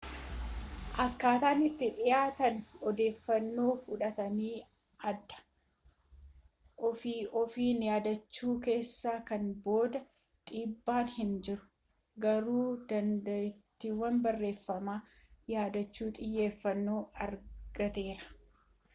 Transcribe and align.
akkaataan 1.01 1.59
itti 1.63 1.87
dhiyaatanii 1.97 2.63
odeeffannoo 2.91 3.73
fudhatan 3.89 4.39
adda 5.11 5.41
ofii 6.89 7.13
ofiin 7.43 7.85
yaadachuu 7.89 8.55
keessa 8.69 9.13
kana 9.29 9.53
booda 9.67 10.01
dhiibbaan 10.53 11.13
hin 11.19 11.37
jiru 11.49 12.25
garuu 12.27 12.65
dandettiin 12.93 14.19
barreeffama 14.25 14.99
yaadachuu 15.55 16.11
xiyyeffanoo 16.21 16.99
argateera 17.29 18.29